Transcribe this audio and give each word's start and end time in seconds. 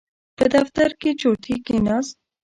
په 0.37 0.45
دفتر 0.55 0.89
کې 1.01 1.09
چورتي 1.21 1.55
کېناست. 1.65 2.15